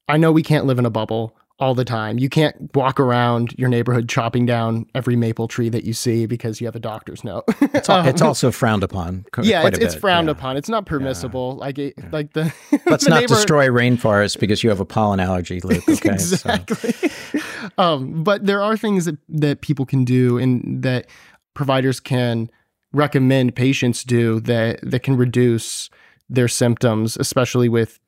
I 0.09 0.16
know 0.16 0.33
we 0.33 0.42
can't 0.42 0.66
live 0.66 0.78
in 0.78 0.87
a 0.87 0.90
bubble 0.90 1.37
all 1.60 1.74
the 1.74 1.84
time. 1.84 2.18
You 2.18 2.28
can't 2.28 2.54
walk 2.74 3.00
around 3.00 3.52
your 3.58 3.68
neighborhood 3.68 4.08
chopping 4.08 4.46
down 4.46 4.86
every 4.94 5.16
maple 5.16 5.48
tree 5.48 5.68
that 5.68 5.84
you 5.84 5.92
see 5.92 6.26
because 6.26 6.60
you 6.60 6.66
have 6.66 6.76
a 6.76 6.80
doctor's 6.80 7.24
note. 7.24 7.44
it's, 7.60 7.88
it's, 7.88 8.22
also 8.22 8.52
frowned 8.52 8.84
upon. 8.84 9.24
yeah, 9.42 9.66
it's, 9.66 9.78
it's 9.78 9.94
frowned 9.94 10.28
yeah. 10.28 10.32
upon. 10.32 10.56
It's 10.56 10.68
not 10.68 10.86
permissible. 10.86 11.54
Yeah. 11.54 11.60
Like 11.60 11.78
it, 11.78 11.94
yeah. 11.98 12.08
like 12.12 12.32
the 12.32 12.52
let's 12.86 13.04
the 13.04 13.10
not 13.10 13.26
destroy 13.26 13.66
rainforests 13.66 14.38
because 14.38 14.62
you 14.62 14.70
have 14.70 14.80
a 14.80 14.84
pollen 14.84 15.20
allergy, 15.20 15.60
Luke. 15.60 15.82
Okay, 15.98 16.10
exactly. 16.10 16.92
So. 16.92 17.40
um, 17.78 18.22
but 18.22 18.46
there 18.46 18.62
are 18.62 18.76
things 18.76 19.06
that 19.06 19.18
that 19.28 19.62
people 19.62 19.84
can 19.84 20.04
do 20.04 20.38
and 20.38 20.82
that 20.84 21.08
providers 21.54 21.98
can 21.98 22.50
recommend 22.92 23.56
patients 23.56 24.04
do 24.04 24.38
that 24.40 24.78
that 24.82 25.02
can 25.02 25.16
reduce 25.16 25.90
their 26.28 26.46
symptoms, 26.46 27.16
especially 27.16 27.68
with 27.68 27.98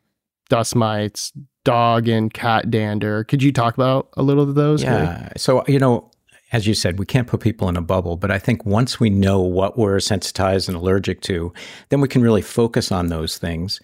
dust 0.51 0.77
mites, 0.77 1.33
dog 1.65 2.09
and 2.09 2.33
cat 2.33 2.71
dander. 2.71 3.25
Could 3.25 3.43
you 3.43 3.53
talk 3.53 3.75
about 3.75 4.11
a 4.19 4.23
little 4.23 4.45
of 4.45 4.55
those? 4.55 4.83
Yeah. 4.83 5.31
So, 5.39 5.65
you 5.67 5.79
know, 5.79 6.11
as 6.53 6.67
you 6.67 6.75
said, 6.75 6.99
we 6.99 7.07
can't 7.07 7.29
put 7.29 7.41
people 7.41 7.69
in 7.69 7.77
a 7.77 7.83
bubble, 7.83 8.17
but 8.17 8.31
I 8.31 8.39
think 8.39 8.67
once 8.67 9.01
we 9.01 9.09
know 9.09 9.41
what 9.41 9.79
we're 9.79 10.01
sensitized 10.01 10.69
and 10.69 10.77
allergic 10.77 11.23
to, 11.23 11.53
then 11.89 12.01
we 12.01 12.09
can 12.09 12.23
really 12.23 12.43
focus 12.43 12.91
on 12.91 13.07
those 13.07 13.39
things, 13.39 13.81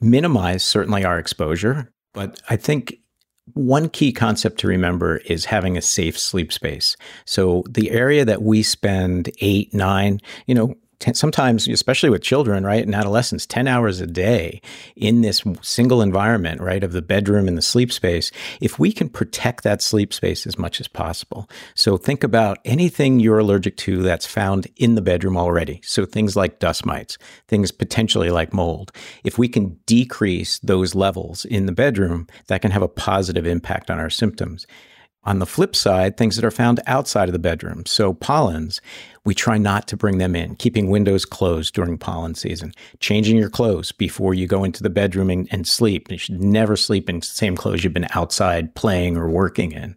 minimize 0.00 0.62
certainly 0.62 1.04
our 1.04 1.18
exposure. 1.18 1.90
But 2.12 2.40
I 2.48 2.56
think 2.56 2.94
one 3.54 3.88
key 3.88 4.12
concept 4.12 4.58
to 4.60 4.68
remember 4.68 5.16
is 5.18 5.46
having 5.46 5.76
a 5.76 5.82
safe 5.82 6.18
sleep 6.18 6.52
space. 6.52 6.96
So 7.24 7.64
the 7.68 7.90
area 7.90 8.24
that 8.24 8.42
we 8.42 8.62
spend 8.62 9.30
eight, 9.40 9.72
nine, 9.72 10.20
you 10.46 10.54
know, 10.54 10.74
ten, 11.00 11.14
sometimes, 11.14 11.66
especially 11.66 12.10
with 12.10 12.22
children, 12.22 12.64
right, 12.64 12.84
and 12.84 12.94
adolescents, 12.94 13.46
10 13.46 13.66
hours 13.66 14.00
a 14.00 14.06
day 14.06 14.60
in 14.94 15.22
this 15.22 15.42
single 15.62 16.02
environment, 16.02 16.60
right, 16.60 16.84
of 16.84 16.92
the 16.92 17.02
bedroom 17.02 17.48
and 17.48 17.58
the 17.58 17.62
sleep 17.62 17.92
space, 17.92 18.30
if 18.60 18.78
we 18.78 18.92
can 18.92 19.08
protect 19.08 19.64
that 19.64 19.82
sleep 19.82 20.12
space 20.14 20.46
as 20.46 20.58
much 20.58 20.80
as 20.80 20.86
possible. 20.86 21.48
So 21.74 21.96
think 21.96 22.22
about 22.22 22.58
anything 22.64 23.18
you're 23.18 23.38
allergic 23.38 23.76
to 23.78 24.02
that's 24.02 24.26
found 24.26 24.68
in 24.76 24.94
the 24.94 25.02
bedroom 25.02 25.36
already. 25.36 25.80
So 25.84 26.04
things 26.04 26.36
like 26.36 26.60
dust 26.60 26.86
mites, 26.86 27.18
things 27.48 27.72
potentially 27.72 28.30
like 28.30 28.52
mold. 28.52 28.92
If 29.24 29.38
we 29.38 29.48
can 29.48 29.78
decrease 29.86 30.58
those 30.60 30.94
levels 30.94 31.44
in 31.44 31.66
the 31.66 31.72
bedroom, 31.72 32.28
that 32.46 32.62
can 32.62 32.70
have 32.70 32.82
a 32.82 32.88
positive 32.88 33.46
impact 33.46 33.90
on 33.90 33.98
our 33.98 34.10
symptoms 34.10 34.66
On 35.24 35.38
the 35.38 35.46
flip 35.46 35.76
side, 35.76 36.16
things 36.16 36.36
that 36.36 36.44
are 36.46 36.50
found 36.50 36.80
outside 36.86 37.28
of 37.28 37.34
the 37.34 37.38
bedroom, 37.38 37.84
so 37.84 38.14
pollens, 38.14 38.80
we 39.22 39.34
try 39.34 39.58
not 39.58 39.86
to 39.88 39.96
bring 39.96 40.16
them 40.16 40.34
in, 40.34 40.56
keeping 40.56 40.88
windows 40.88 41.26
closed 41.26 41.74
during 41.74 41.98
pollen 41.98 42.34
season, 42.34 42.72
changing 43.00 43.36
your 43.36 43.50
clothes 43.50 43.92
before 43.92 44.32
you 44.32 44.46
go 44.46 44.64
into 44.64 44.82
the 44.82 44.88
bedroom 44.88 45.28
and, 45.28 45.46
and 45.50 45.68
sleep. 45.68 46.10
You 46.10 46.16
should 46.16 46.42
never 46.42 46.74
sleep 46.74 47.10
in 47.10 47.20
the 47.20 47.26
same 47.26 47.54
clothes 47.54 47.84
you've 47.84 47.92
been 47.92 48.08
outside 48.14 48.74
playing 48.74 49.18
or 49.18 49.28
working 49.28 49.72
in 49.72 49.96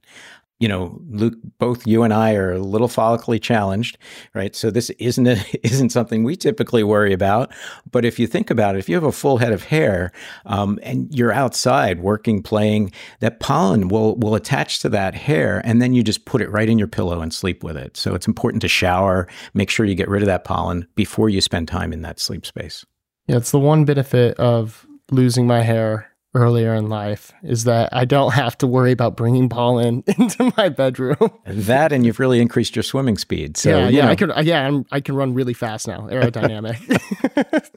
you 0.64 0.70
know, 0.70 0.98
Luke, 1.10 1.34
both 1.60 1.86
you 1.86 2.04
and 2.04 2.14
I 2.14 2.36
are 2.36 2.54
a 2.54 2.60
little 2.60 2.88
follically 2.88 3.42
challenged, 3.42 3.98
right? 4.34 4.56
So 4.56 4.72
this 4.72 4.90
isn't 4.92 5.28
a, 5.28 5.38
isn't 5.68 5.90
something 5.90 6.24
we 6.24 6.38
typically 6.38 6.86
worry 6.86 7.12
about. 7.12 7.52
But 7.92 8.06
if 8.06 8.18
you 8.18 8.28
think 8.28 8.50
about 8.50 8.76
it, 8.76 8.80
if 8.80 8.88
you 8.88 8.96
have 8.96 9.04
a 9.04 9.12
full 9.12 9.40
head 9.40 9.52
of 9.52 9.66
hair 9.66 10.14
um, 10.46 10.80
and 10.82 11.14
you're 11.14 11.34
outside 11.34 12.00
working, 12.00 12.42
playing, 12.42 12.94
that 13.20 13.42
pollen 13.42 13.90
will 13.90 14.16
will 14.16 14.36
attach 14.36 14.80
to 14.80 14.90
that 14.90 15.16
hair, 15.16 15.62
and 15.66 15.82
then 15.82 15.94
you 15.94 16.02
just 16.02 16.24
put 16.24 16.42
it 16.42 16.50
right 16.50 16.70
in 16.70 16.80
your 16.80 16.88
pillow 16.88 17.20
and 17.20 17.34
sleep 17.34 17.62
with 17.62 17.76
it. 17.76 17.98
So 17.98 18.16
it's 18.16 18.26
important 18.26 18.62
to 18.62 18.70
shower, 18.70 19.28
make 19.54 19.70
sure 19.70 19.86
you 19.86 19.96
get 19.96 20.08
rid 20.08 20.22
of 20.22 20.28
that 20.28 20.46
pollen 20.46 20.88
before 20.96 21.28
you 21.28 21.42
spend 21.42 21.68
time 21.68 21.92
in 21.92 22.04
that 22.04 22.22
sleep 22.22 22.46
space. 22.46 22.86
Yeah, 23.28 23.36
it's 23.36 23.52
the 23.52 23.60
one 23.60 23.84
benefit 23.84 24.40
of 24.40 24.88
losing 25.12 25.46
my 25.46 25.62
hair 25.62 26.13
earlier 26.36 26.74
in 26.74 26.90
life 26.90 27.32
is 27.44 27.66
that 27.66 27.90
I 27.94 28.06
don't 28.06 28.34
have 28.34 28.58
to 28.60 28.68
worry 28.68 28.92
about 28.92 29.16
bringing 29.16 29.50
pollen 29.50 30.04
into 30.18 30.52
my 30.58 30.70
bedroom. 30.70 31.32
that 31.46 31.92
and 31.92 32.06
you've 32.06 32.20
really 32.20 32.42
increased 32.42 32.76
your 32.76 32.84
swimming 32.84 33.18
speed. 33.18 33.58
So 33.58 33.70
yeah, 33.70 33.90
yeah, 33.90 34.06
know. 34.06 34.12
I 34.12 34.16
can 34.16 34.32
uh, 34.32 34.42
yeah 34.42 34.66
I'm, 34.66 34.86
I 34.92 35.00
can 35.00 35.16
run 35.16 35.34
really 35.34 35.54
fast 35.54 35.88
now, 35.88 36.08
aerodynamic. 36.10 37.70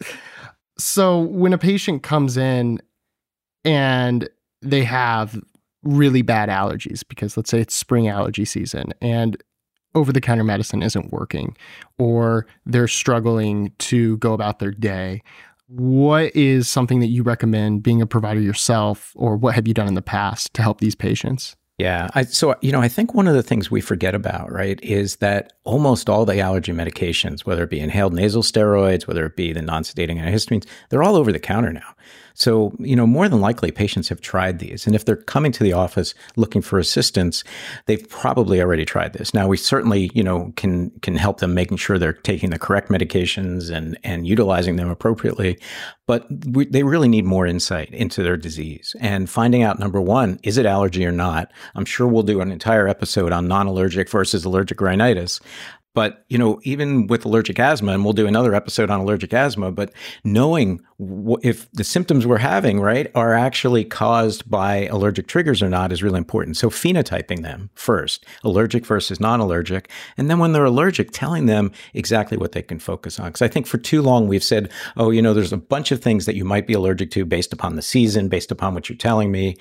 so 0.78 1.20
when 1.20 1.52
a 1.52 1.58
patient 1.58 2.02
comes 2.02 2.36
in 2.36 2.80
and 3.64 4.28
they 4.62 4.84
have 4.84 5.40
really 5.82 6.22
bad 6.22 6.48
allergies 6.48 7.02
because 7.06 7.36
let's 7.36 7.50
say 7.50 7.60
it's 7.60 7.74
spring 7.74 8.08
allergy 8.08 8.44
season 8.44 8.92
and 9.00 9.42
over 9.94 10.12
the 10.12 10.20
counter 10.20 10.44
medicine 10.44 10.82
isn't 10.82 11.12
working 11.12 11.56
or 11.98 12.46
they're 12.66 12.88
struggling 12.88 13.72
to 13.78 14.16
go 14.18 14.32
about 14.32 14.58
their 14.58 14.72
day 14.72 15.22
what 15.68 16.34
is 16.34 16.68
something 16.68 17.00
that 17.00 17.08
you 17.08 17.22
recommend 17.22 17.82
being 17.82 18.00
a 18.00 18.06
provider 18.06 18.40
yourself, 18.40 19.12
or 19.14 19.36
what 19.36 19.54
have 19.54 19.66
you 19.66 19.74
done 19.74 19.88
in 19.88 19.94
the 19.94 20.02
past 20.02 20.54
to 20.54 20.62
help 20.62 20.80
these 20.80 20.94
patients? 20.94 21.56
Yeah. 21.78 22.08
I, 22.14 22.24
so, 22.24 22.54
you 22.62 22.72
know, 22.72 22.80
I 22.80 22.88
think 22.88 23.12
one 23.12 23.28
of 23.28 23.34
the 23.34 23.42
things 23.42 23.70
we 23.70 23.82
forget 23.82 24.14
about, 24.14 24.50
right, 24.50 24.82
is 24.82 25.16
that 25.16 25.52
almost 25.64 26.08
all 26.08 26.24
the 26.24 26.40
allergy 26.40 26.72
medications, 26.72 27.40
whether 27.40 27.64
it 27.64 27.70
be 27.70 27.80
inhaled 27.80 28.14
nasal 28.14 28.42
steroids, 28.42 29.06
whether 29.06 29.26
it 29.26 29.36
be 29.36 29.52
the 29.52 29.60
non 29.60 29.82
sedating 29.82 30.18
antihistamines, 30.18 30.66
they're 30.88 31.02
all 31.02 31.16
over 31.16 31.32
the 31.32 31.38
counter 31.38 31.72
now. 31.72 31.94
So, 32.36 32.72
you 32.78 32.94
know, 32.94 33.06
more 33.06 33.28
than 33.28 33.40
likely 33.40 33.70
patients 33.70 34.08
have 34.10 34.20
tried 34.20 34.58
these. 34.58 34.86
And 34.86 34.94
if 34.94 35.04
they're 35.04 35.16
coming 35.16 35.52
to 35.52 35.64
the 35.64 35.72
office 35.72 36.14
looking 36.36 36.62
for 36.62 36.78
assistance, 36.78 37.42
they've 37.86 38.08
probably 38.08 38.60
already 38.60 38.84
tried 38.84 39.14
this. 39.14 39.32
Now, 39.32 39.48
we 39.48 39.56
certainly, 39.56 40.10
you 40.14 40.22
know, 40.22 40.52
can 40.56 40.90
can 41.00 41.16
help 41.16 41.40
them 41.40 41.54
making 41.54 41.78
sure 41.78 41.98
they're 41.98 42.12
taking 42.12 42.50
the 42.50 42.58
correct 42.58 42.90
medications 42.90 43.70
and 43.70 43.98
and 44.04 44.26
utilizing 44.26 44.76
them 44.76 44.90
appropriately. 44.90 45.58
But 46.06 46.26
we, 46.46 46.66
they 46.66 46.84
really 46.84 47.08
need 47.08 47.24
more 47.24 47.46
insight 47.46 47.90
into 47.92 48.22
their 48.22 48.36
disease 48.36 48.94
and 49.00 49.28
finding 49.28 49.62
out 49.62 49.80
number 49.80 50.00
one, 50.00 50.38
is 50.44 50.56
it 50.56 50.66
allergy 50.66 51.04
or 51.04 51.10
not? 51.10 51.50
I'm 51.74 51.84
sure 51.84 52.06
we'll 52.06 52.22
do 52.22 52.40
an 52.40 52.52
entire 52.52 52.86
episode 52.86 53.32
on 53.32 53.48
non-allergic 53.48 54.08
versus 54.08 54.44
allergic 54.44 54.80
rhinitis. 54.80 55.40
But, 55.96 56.26
you 56.28 56.36
know, 56.36 56.60
even 56.62 57.06
with 57.06 57.24
allergic 57.24 57.58
asthma, 57.58 57.92
and 57.92 58.04
we'll 58.04 58.12
do 58.12 58.26
another 58.26 58.54
episode 58.54 58.90
on 58.90 59.00
allergic 59.00 59.32
asthma, 59.32 59.72
but 59.72 59.94
knowing 60.24 60.82
w- 61.00 61.38
if 61.42 61.72
the 61.72 61.84
symptoms 61.84 62.26
we're 62.26 62.36
having, 62.36 62.80
right, 62.80 63.10
are 63.14 63.32
actually 63.32 63.82
caused 63.82 64.46
by 64.50 64.88
allergic 64.88 65.26
triggers 65.26 65.62
or 65.62 65.70
not 65.70 65.92
is 65.92 66.02
really 66.02 66.18
important. 66.18 66.58
So 66.58 66.68
phenotyping 66.68 67.40
them 67.40 67.70
first, 67.76 68.26
allergic 68.44 68.84
versus 68.84 69.20
non 69.20 69.40
allergic. 69.40 69.90
And 70.18 70.28
then 70.28 70.38
when 70.38 70.52
they're 70.52 70.66
allergic, 70.66 71.12
telling 71.12 71.46
them 71.46 71.72
exactly 71.94 72.36
what 72.36 72.52
they 72.52 72.60
can 72.60 72.78
focus 72.78 73.18
on. 73.18 73.28
Because 73.28 73.40
I 73.40 73.48
think 73.48 73.66
for 73.66 73.78
too 73.78 74.02
long 74.02 74.28
we've 74.28 74.44
said, 74.44 74.70
oh, 74.98 75.10
you 75.10 75.22
know, 75.22 75.32
there's 75.32 75.54
a 75.54 75.56
bunch 75.56 75.92
of 75.92 76.02
things 76.02 76.26
that 76.26 76.36
you 76.36 76.44
might 76.44 76.66
be 76.66 76.74
allergic 76.74 77.10
to 77.12 77.24
based 77.24 77.54
upon 77.54 77.74
the 77.74 77.80
season, 77.80 78.28
based 78.28 78.52
upon 78.52 78.74
what 78.74 78.90
you're 78.90 78.98
telling 78.98 79.32
me. 79.32 79.56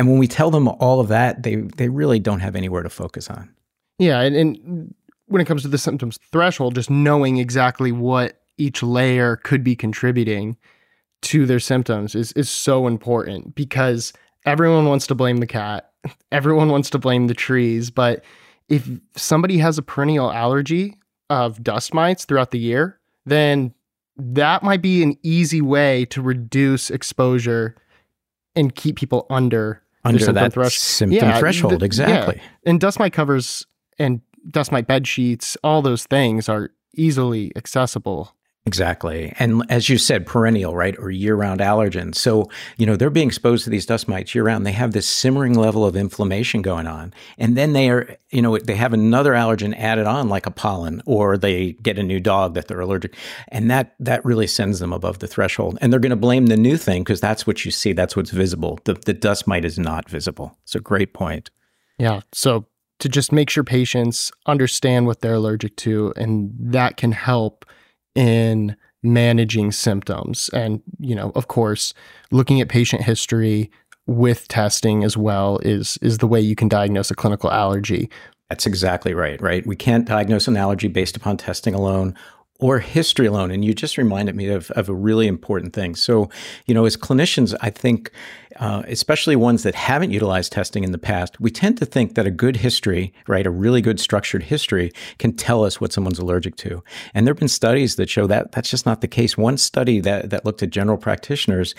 And 0.00 0.08
when 0.08 0.18
we 0.18 0.26
tell 0.26 0.50
them 0.50 0.66
all 0.66 0.98
of 0.98 1.06
that, 1.06 1.44
they, 1.44 1.54
they 1.54 1.88
really 1.88 2.18
don't 2.18 2.40
have 2.40 2.56
anywhere 2.56 2.82
to 2.82 2.90
focus 2.90 3.30
on. 3.30 3.54
Yeah. 4.00 4.20
And, 4.22 4.34
and 4.34 4.94
when 5.26 5.40
it 5.40 5.46
comes 5.46 5.62
to 5.62 5.68
the 5.68 5.78
symptoms 5.78 6.18
threshold, 6.30 6.74
just 6.74 6.90
knowing 6.90 7.38
exactly 7.38 7.92
what 7.92 8.40
each 8.58 8.82
layer 8.82 9.36
could 9.36 9.62
be 9.62 9.76
contributing 9.76 10.56
to 11.22 11.46
their 11.46 11.60
symptoms 11.60 12.14
is 12.14 12.32
is 12.32 12.48
so 12.48 12.86
important 12.86 13.54
because 13.54 14.12
everyone 14.44 14.86
wants 14.86 15.06
to 15.08 15.14
blame 15.14 15.38
the 15.38 15.46
cat, 15.46 15.90
everyone 16.32 16.68
wants 16.68 16.90
to 16.90 16.98
blame 16.98 17.26
the 17.26 17.34
trees, 17.34 17.90
but 17.90 18.24
if 18.68 18.88
somebody 19.16 19.58
has 19.58 19.78
a 19.78 19.82
perennial 19.82 20.32
allergy 20.32 20.96
of 21.30 21.62
dust 21.62 21.94
mites 21.94 22.24
throughout 22.24 22.50
the 22.50 22.58
year, 22.58 22.98
then 23.24 23.72
that 24.16 24.62
might 24.62 24.82
be 24.82 25.02
an 25.02 25.16
easy 25.22 25.60
way 25.60 26.04
to 26.06 26.22
reduce 26.22 26.90
exposure 26.90 27.76
and 28.54 28.74
keep 28.74 28.96
people 28.96 29.26
under 29.30 29.82
under 30.04 30.18
symptom 30.18 30.50
thresh- 30.50 30.78
symptom 30.78 31.28
yeah, 31.28 31.38
threshold. 31.38 31.82
exactly. 31.82 32.36
Yeah. 32.36 32.48
And 32.64 32.80
dust 32.80 32.98
mite 32.98 33.12
covers 33.12 33.66
and 33.98 34.20
dust 34.50 34.72
mite 34.72 34.86
bed 34.86 35.06
sheets, 35.06 35.56
all 35.62 35.82
those 35.82 36.04
things 36.04 36.48
are 36.48 36.70
easily 36.94 37.52
accessible. 37.56 38.36
Exactly. 38.66 39.32
And 39.38 39.62
as 39.68 39.88
you 39.88 39.96
said, 39.96 40.26
perennial, 40.26 40.74
right? 40.74 40.96
Or 40.98 41.08
year 41.08 41.36
round 41.36 41.60
allergens. 41.60 42.16
So, 42.16 42.50
you 42.76 42.84
know, 42.84 42.96
they're 42.96 43.10
being 43.10 43.28
exposed 43.28 43.62
to 43.62 43.70
these 43.70 43.86
dust 43.86 44.08
mites 44.08 44.34
year 44.34 44.42
round. 44.42 44.66
They 44.66 44.72
have 44.72 44.90
this 44.90 45.08
simmering 45.08 45.54
level 45.54 45.84
of 45.84 45.94
inflammation 45.94 46.62
going 46.62 46.88
on. 46.88 47.14
And 47.38 47.56
then 47.56 47.74
they 47.74 47.88
are, 47.90 48.16
you 48.30 48.42
know, 48.42 48.58
they 48.58 48.74
have 48.74 48.92
another 48.92 49.34
allergen 49.34 49.72
added 49.78 50.08
on, 50.08 50.28
like 50.28 50.46
a 50.46 50.50
pollen, 50.50 51.00
or 51.06 51.38
they 51.38 51.74
get 51.74 51.96
a 51.96 52.02
new 52.02 52.18
dog 52.18 52.54
that 52.54 52.66
they're 52.66 52.80
allergic. 52.80 53.14
And 53.48 53.70
that, 53.70 53.94
that 54.00 54.24
really 54.24 54.48
sends 54.48 54.80
them 54.80 54.92
above 54.92 55.20
the 55.20 55.28
threshold. 55.28 55.78
And 55.80 55.92
they're 55.92 56.00
going 56.00 56.10
to 56.10 56.16
blame 56.16 56.46
the 56.46 56.56
new 56.56 56.76
thing 56.76 57.04
because 57.04 57.20
that's 57.20 57.46
what 57.46 57.64
you 57.64 57.70
see. 57.70 57.92
That's 57.92 58.16
what's 58.16 58.30
visible. 58.32 58.80
The, 58.82 58.94
the 58.94 59.14
dust 59.14 59.46
mite 59.46 59.64
is 59.64 59.78
not 59.78 60.10
visible. 60.10 60.58
It's 60.64 60.74
a 60.74 60.80
great 60.80 61.14
point. 61.14 61.50
Yeah. 61.98 62.22
So 62.32 62.66
to 62.98 63.08
just 63.08 63.32
make 63.32 63.50
sure 63.50 63.64
patients 63.64 64.32
understand 64.46 65.06
what 65.06 65.20
they're 65.20 65.34
allergic 65.34 65.76
to, 65.76 66.12
and 66.16 66.50
that 66.58 66.96
can 66.96 67.12
help 67.12 67.64
in 68.14 68.76
managing 69.02 69.70
symptoms. 69.72 70.50
And, 70.52 70.82
you 70.98 71.14
know, 71.14 71.32
of 71.34 71.48
course, 71.48 71.94
looking 72.30 72.60
at 72.60 72.68
patient 72.68 73.02
history 73.02 73.70
with 74.06 74.48
testing 74.48 75.04
as 75.04 75.16
well 75.16 75.58
is 75.62 75.98
is 76.00 76.18
the 76.18 76.26
way 76.26 76.40
you 76.40 76.54
can 76.54 76.68
diagnose 76.68 77.10
a 77.10 77.14
clinical 77.14 77.50
allergy. 77.50 78.08
That's 78.48 78.66
exactly 78.66 79.12
right, 79.12 79.40
right? 79.40 79.66
We 79.66 79.74
can't 79.74 80.06
diagnose 80.06 80.46
an 80.46 80.56
allergy 80.56 80.88
based 80.88 81.16
upon 81.16 81.36
testing 81.36 81.74
alone 81.74 82.14
or 82.58 82.78
history 82.78 83.26
alone. 83.26 83.50
And 83.50 83.64
you 83.64 83.74
just 83.74 83.98
reminded 83.98 84.34
me 84.34 84.48
of, 84.48 84.70
of 84.72 84.88
a 84.88 84.94
really 84.94 85.26
important 85.26 85.72
thing. 85.72 85.94
So, 85.94 86.30
you 86.66 86.74
know, 86.74 86.86
as 86.86 86.96
clinicians, 86.96 87.54
I 87.60 87.70
think, 87.70 88.10
uh, 88.56 88.82
especially 88.86 89.36
ones 89.36 89.62
that 89.62 89.74
haven't 89.74 90.10
utilized 90.10 90.52
testing 90.52 90.82
in 90.82 90.92
the 90.92 90.98
past, 90.98 91.38
we 91.40 91.50
tend 91.50 91.76
to 91.78 91.86
think 91.86 92.14
that 92.14 92.26
a 92.26 92.30
good 92.30 92.56
history, 92.56 93.12
right, 93.26 93.46
a 93.46 93.50
really 93.50 93.82
good 93.82 94.00
structured 94.00 94.44
history 94.44 94.90
can 95.18 95.32
tell 95.34 95.64
us 95.64 95.80
what 95.80 95.92
someone's 95.92 96.18
allergic 96.18 96.56
to. 96.56 96.82
And 97.12 97.26
there 97.26 97.34
have 97.34 97.38
been 97.38 97.48
studies 97.48 97.96
that 97.96 98.08
show 98.08 98.26
that 98.26 98.52
that's 98.52 98.70
just 98.70 98.86
not 98.86 99.00
the 99.02 99.08
case. 99.08 99.36
One 99.36 99.58
study 99.58 100.00
that, 100.00 100.30
that 100.30 100.44
looked 100.44 100.62
at 100.62 100.70
general 100.70 100.96
practitioners 100.96 101.74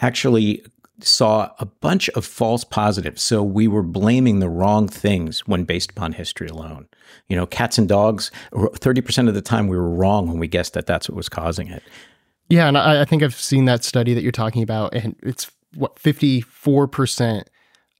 actually 0.00 0.62
saw 1.00 1.50
a 1.58 1.66
bunch 1.66 2.08
of 2.10 2.24
false 2.24 2.64
positives. 2.64 3.22
So 3.22 3.42
we 3.42 3.68
were 3.68 3.82
blaming 3.82 4.40
the 4.40 4.48
wrong 4.48 4.88
things 4.88 5.46
when 5.46 5.64
based 5.64 5.92
upon 5.92 6.12
history 6.12 6.48
alone. 6.48 6.88
You 7.28 7.36
know, 7.36 7.46
cats 7.46 7.78
and 7.78 7.88
dogs, 7.88 8.30
30% 8.52 9.28
of 9.28 9.34
the 9.34 9.42
time 9.42 9.68
we 9.68 9.76
were 9.76 9.90
wrong 9.90 10.28
when 10.28 10.38
we 10.38 10.48
guessed 10.48 10.74
that 10.74 10.86
that's 10.86 11.08
what 11.08 11.16
was 11.16 11.28
causing 11.28 11.68
it. 11.68 11.82
Yeah. 12.48 12.68
And 12.68 12.78
I, 12.78 13.02
I 13.02 13.04
think 13.04 13.22
I've 13.22 13.34
seen 13.34 13.66
that 13.66 13.84
study 13.84 14.14
that 14.14 14.22
you're 14.22 14.32
talking 14.32 14.62
about. 14.62 14.94
And 14.94 15.14
it's 15.22 15.50
what, 15.74 15.96
54% 15.96 17.44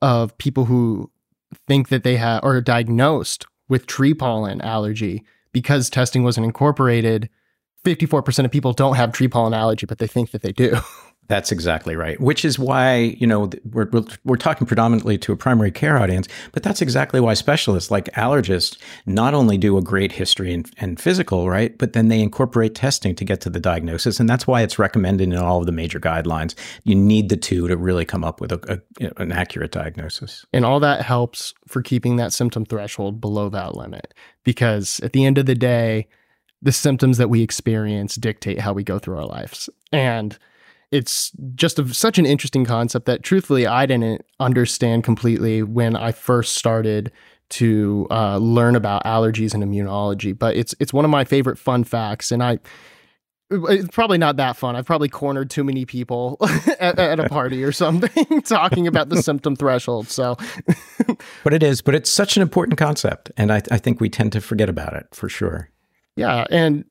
of 0.00 0.36
people 0.38 0.64
who 0.64 1.10
think 1.66 1.88
that 1.88 2.04
they 2.04 2.16
have 2.16 2.42
or 2.42 2.56
are 2.56 2.60
diagnosed 2.60 3.46
with 3.68 3.86
tree 3.86 4.14
pollen 4.14 4.60
allergy 4.62 5.24
because 5.52 5.90
testing 5.90 6.24
wasn't 6.24 6.46
incorporated. 6.46 7.28
54% 7.84 8.44
of 8.44 8.50
people 8.50 8.72
don't 8.72 8.96
have 8.96 9.12
tree 9.12 9.28
pollen 9.28 9.54
allergy, 9.54 9.86
but 9.86 9.98
they 9.98 10.06
think 10.06 10.30
that 10.32 10.42
they 10.42 10.52
do. 10.52 10.76
That's 11.28 11.52
exactly 11.52 11.94
right. 11.94 12.18
Which 12.18 12.42
is 12.42 12.58
why, 12.58 13.16
you 13.18 13.26
know, 13.26 13.50
we're, 13.70 13.90
we're 14.24 14.36
talking 14.36 14.66
predominantly 14.66 15.18
to 15.18 15.32
a 15.32 15.36
primary 15.36 15.70
care 15.70 15.98
audience, 15.98 16.26
but 16.52 16.62
that's 16.62 16.80
exactly 16.80 17.20
why 17.20 17.34
specialists 17.34 17.90
like 17.90 18.06
allergists 18.14 18.78
not 19.04 19.34
only 19.34 19.58
do 19.58 19.76
a 19.76 19.82
great 19.82 20.12
history 20.12 20.54
and, 20.54 20.70
and 20.78 20.98
physical, 20.98 21.50
right, 21.50 21.76
but 21.76 21.92
then 21.92 22.08
they 22.08 22.20
incorporate 22.20 22.74
testing 22.74 23.14
to 23.14 23.26
get 23.26 23.42
to 23.42 23.50
the 23.50 23.60
diagnosis. 23.60 24.18
And 24.18 24.28
that's 24.28 24.46
why 24.46 24.62
it's 24.62 24.78
recommended 24.78 25.28
in 25.28 25.36
all 25.36 25.60
of 25.60 25.66
the 25.66 25.72
major 25.72 26.00
guidelines. 26.00 26.54
You 26.84 26.94
need 26.94 27.28
the 27.28 27.36
two 27.36 27.68
to 27.68 27.76
really 27.76 28.06
come 28.06 28.24
up 28.24 28.40
with 28.40 28.52
a, 28.52 28.82
a, 29.00 29.12
an 29.20 29.30
accurate 29.30 29.72
diagnosis. 29.72 30.46
And 30.54 30.64
all 30.64 30.80
that 30.80 31.02
helps 31.02 31.52
for 31.66 31.82
keeping 31.82 32.16
that 32.16 32.32
symptom 32.32 32.64
threshold 32.64 33.20
below 33.20 33.50
that 33.50 33.74
limit. 33.74 34.14
Because 34.44 34.98
at 35.00 35.12
the 35.12 35.26
end 35.26 35.36
of 35.36 35.44
the 35.44 35.54
day, 35.54 36.08
the 36.62 36.72
symptoms 36.72 37.18
that 37.18 37.28
we 37.28 37.42
experience 37.42 38.16
dictate 38.16 38.60
how 38.60 38.72
we 38.72 38.82
go 38.82 38.98
through 38.98 39.18
our 39.18 39.26
lives. 39.26 39.68
And 39.92 40.38
it's 40.90 41.32
just 41.54 41.78
a, 41.78 41.92
such 41.92 42.18
an 42.18 42.26
interesting 42.26 42.64
concept 42.64 43.06
that 43.06 43.22
truthfully 43.22 43.66
I 43.66 43.86
didn't 43.86 44.24
understand 44.40 45.04
completely 45.04 45.62
when 45.62 45.96
I 45.96 46.12
first 46.12 46.56
started 46.56 47.12
to 47.50 48.06
uh, 48.10 48.38
learn 48.38 48.76
about 48.76 49.04
allergies 49.04 49.54
and 49.54 49.62
immunology. 49.62 50.38
But 50.38 50.56
it's 50.56 50.74
it's 50.80 50.92
one 50.92 51.04
of 51.04 51.10
my 51.10 51.24
favorite 51.24 51.58
fun 51.58 51.84
facts, 51.84 52.32
and 52.32 52.42
I 52.42 52.58
it's 53.50 53.88
probably 53.88 54.18
not 54.18 54.36
that 54.36 54.56
fun. 54.56 54.76
I've 54.76 54.84
probably 54.84 55.08
cornered 55.08 55.48
too 55.48 55.64
many 55.64 55.86
people 55.86 56.36
at, 56.80 56.98
at, 56.98 57.18
a 57.18 57.28
party 57.28 57.64
or 57.64 57.72
something 57.72 58.42
talking 58.42 58.86
about 58.86 59.08
the 59.08 59.22
symptom 59.22 59.56
threshold. 59.56 60.08
So, 60.08 60.36
but 61.44 61.54
it 61.54 61.62
is, 61.62 61.80
but 61.80 61.94
it's 61.94 62.10
such 62.10 62.36
an 62.36 62.42
important 62.42 62.78
concept, 62.78 63.30
and 63.36 63.52
I, 63.52 63.62
I 63.70 63.78
think 63.78 64.00
we 64.00 64.10
tend 64.10 64.32
to 64.32 64.40
forget 64.40 64.68
about 64.68 64.94
it 64.94 65.06
for 65.12 65.28
sure. 65.28 65.70
Yeah, 66.16 66.46
and 66.50 66.84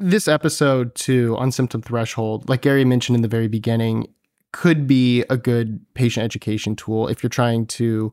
this 0.00 0.26
episode 0.26 0.94
too 0.94 1.36
on 1.38 1.52
symptom 1.52 1.82
threshold, 1.82 2.48
like 2.48 2.62
Gary 2.62 2.84
mentioned 2.84 3.16
in 3.16 3.22
the 3.22 3.28
very 3.28 3.48
beginning, 3.48 4.08
could 4.52 4.86
be 4.86 5.22
a 5.30 5.36
good 5.36 5.80
patient 5.94 6.24
education 6.24 6.74
tool 6.74 7.06
if 7.06 7.22
you're 7.22 7.30
trying 7.30 7.66
to 7.66 8.12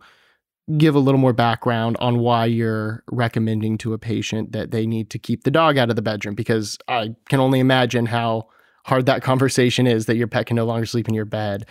give 0.77 0.95
a 0.95 0.99
little 0.99 1.19
more 1.19 1.33
background 1.33 1.95
on 1.99 2.19
why 2.19 2.45
you're 2.45 3.03
recommending 3.09 3.77
to 3.77 3.93
a 3.93 3.97
patient 3.97 4.51
that 4.51 4.71
they 4.71 4.85
need 4.85 5.09
to 5.09 5.17
keep 5.17 5.43
the 5.43 5.51
dog 5.51 5.77
out 5.77 5.89
of 5.89 5.95
the 5.95 6.01
bedroom 6.01 6.35
because 6.35 6.77
I 6.89 7.15
can 7.29 7.39
only 7.39 7.59
imagine 7.61 8.05
how 8.05 8.49
hard 8.85 9.05
that 9.05 9.21
conversation 9.23 9.87
is 9.87 10.07
that 10.07 10.17
your 10.17 10.27
pet 10.27 10.47
can 10.47 10.57
no 10.57 10.65
longer 10.65 10.85
sleep 10.85 11.07
in 11.07 11.13
your 11.13 11.25
bed. 11.25 11.65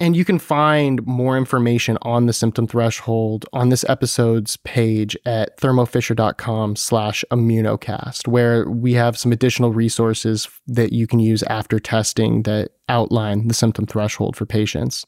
And 0.00 0.16
you 0.16 0.24
can 0.24 0.40
find 0.40 1.06
more 1.06 1.38
information 1.38 1.98
on 2.02 2.26
the 2.26 2.32
symptom 2.32 2.66
threshold 2.66 3.46
on 3.52 3.68
this 3.68 3.84
episode's 3.88 4.56
page 4.58 5.16
at 5.24 5.56
thermofisher.com 5.60 6.74
slash 6.74 7.24
immunocast, 7.30 8.26
where 8.26 8.68
we 8.68 8.94
have 8.94 9.16
some 9.16 9.30
additional 9.30 9.72
resources 9.72 10.48
that 10.66 10.92
you 10.92 11.06
can 11.06 11.20
use 11.20 11.44
after 11.44 11.78
testing 11.78 12.42
that 12.42 12.72
outline 12.88 13.46
the 13.46 13.54
symptom 13.54 13.86
threshold 13.86 14.34
for 14.36 14.46
patients. 14.46 15.06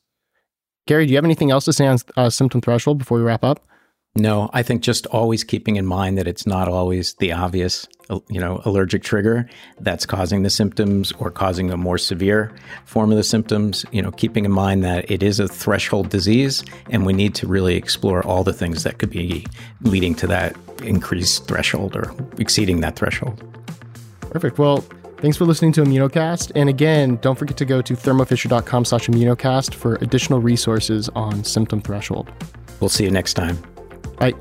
Gary, 0.86 1.04
do 1.04 1.12
you 1.12 1.16
have 1.16 1.24
anything 1.24 1.50
else 1.50 1.64
to 1.64 1.72
say 1.72 1.86
on 1.86 1.98
uh, 2.16 2.30
symptom 2.30 2.60
threshold 2.60 2.98
before 2.98 3.18
we 3.18 3.24
wrap 3.24 3.42
up? 3.42 3.66
No, 4.16 4.48
I 4.54 4.62
think 4.62 4.82
just 4.82 5.04
always 5.06 5.44
keeping 5.44 5.76
in 5.76 5.84
mind 5.84 6.16
that 6.16 6.26
it's 6.26 6.46
not 6.46 6.68
always 6.68 7.14
the 7.14 7.32
obvious, 7.32 7.86
uh, 8.08 8.18
you 8.28 8.40
know, 8.40 8.62
allergic 8.64 9.02
trigger 9.02 9.48
that's 9.80 10.06
causing 10.06 10.42
the 10.42 10.48
symptoms 10.48 11.12
or 11.18 11.30
causing 11.30 11.70
a 11.70 11.76
more 11.76 11.98
severe 11.98 12.50
form 12.86 13.10
of 13.10 13.18
the 13.18 13.22
symptoms. 13.22 13.84
You 13.92 14.00
know, 14.00 14.10
keeping 14.10 14.46
in 14.46 14.50
mind 14.50 14.82
that 14.84 15.10
it 15.10 15.22
is 15.22 15.38
a 15.38 15.46
threshold 15.46 16.08
disease, 16.08 16.64
and 16.88 17.04
we 17.04 17.12
need 17.12 17.34
to 17.36 17.46
really 17.46 17.76
explore 17.76 18.26
all 18.26 18.42
the 18.42 18.54
things 18.54 18.84
that 18.84 18.98
could 18.98 19.10
be 19.10 19.46
leading 19.82 20.14
to 20.16 20.26
that 20.28 20.56
increased 20.82 21.46
threshold 21.46 21.94
or 21.94 22.14
exceeding 22.38 22.80
that 22.80 22.96
threshold. 22.96 23.42
Perfect. 24.20 24.58
Well, 24.58 24.84
Thanks 25.18 25.38
for 25.38 25.46
listening 25.46 25.72
to 25.72 25.82
Immunocast. 25.82 26.52
And 26.54 26.68
again, 26.68 27.16
don't 27.22 27.38
forget 27.38 27.56
to 27.56 27.64
go 27.64 27.80
to 27.80 27.94
thermofisher.com 27.94 28.84
slash 28.84 29.06
immunocast 29.06 29.72
for 29.72 29.94
additional 29.96 30.40
resources 30.40 31.08
on 31.14 31.42
symptom 31.42 31.80
threshold. 31.80 32.30
We'll 32.80 32.90
see 32.90 33.04
you 33.04 33.10
next 33.10 33.32
time. 33.32 33.75
Bye. 34.18 34.34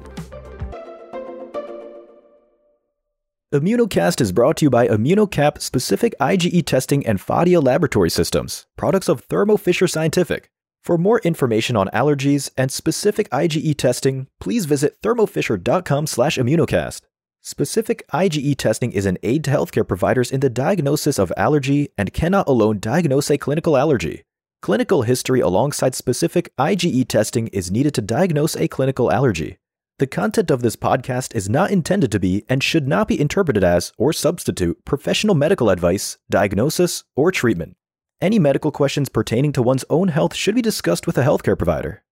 Immunocast 3.53 4.19
is 4.19 4.33
brought 4.33 4.57
to 4.57 4.65
you 4.65 4.69
by 4.69 4.87
ImmunoCap 4.87 5.61
specific 5.61 6.13
IgE 6.19 6.65
testing 6.65 7.05
and 7.05 7.19
Phadia 7.19 7.63
laboratory 7.63 8.09
systems, 8.09 8.65
products 8.75 9.07
of 9.07 9.21
Thermo 9.21 9.55
Fisher 9.55 9.87
Scientific. 9.87 10.49
For 10.83 10.97
more 10.97 11.19
information 11.19 11.77
on 11.77 11.87
allergies 11.93 12.49
and 12.57 12.71
specific 12.71 13.29
IgE 13.29 13.77
testing, 13.77 14.27
please 14.39 14.65
visit 14.65 15.01
thermofisher.com/immunocast. 15.01 17.01
Specific 17.41 18.03
IgE 18.11 18.57
testing 18.57 18.91
is 18.91 19.05
an 19.05 19.17
aid 19.23 19.45
to 19.45 19.51
healthcare 19.51 19.87
providers 19.87 20.31
in 20.31 20.41
the 20.41 20.49
diagnosis 20.49 21.17
of 21.17 21.31
allergy 21.37 21.89
and 21.97 22.11
cannot 22.11 22.47
alone 22.47 22.79
diagnose 22.79 23.31
a 23.31 23.37
clinical 23.37 23.77
allergy. 23.77 24.23
Clinical 24.61 25.03
history 25.03 25.39
alongside 25.39 25.95
specific 25.95 26.51
IgE 26.57 27.07
testing 27.07 27.47
is 27.47 27.71
needed 27.71 27.93
to 27.93 28.01
diagnose 28.01 28.57
a 28.57 28.67
clinical 28.67 29.11
allergy. 29.11 29.59
The 29.97 30.07
content 30.07 30.51
of 30.51 30.61
this 30.61 30.75
podcast 30.75 31.33
is 31.33 31.47
not 31.47 31.71
intended 31.71 32.11
to 32.11 32.19
be 32.19 32.43
and 32.49 32.61
should 32.61 32.85
not 32.85 33.07
be 33.07 33.17
interpreted 33.19 33.63
as 33.63 33.93
or 33.97 34.11
substitute 34.11 34.83
professional 34.83 35.35
medical 35.35 35.69
advice, 35.69 36.17
diagnosis, 36.29 37.05
or 37.15 37.31
treatment. 37.31 37.77
Any 38.19 38.37
medical 38.37 38.71
questions 38.71 39.07
pertaining 39.07 39.53
to 39.53 39.61
one's 39.61 39.85
own 39.89 40.09
health 40.09 40.35
should 40.35 40.55
be 40.55 40.61
discussed 40.61 41.07
with 41.07 41.17
a 41.17 41.23
healthcare 41.23 41.57
provider. 41.57 42.04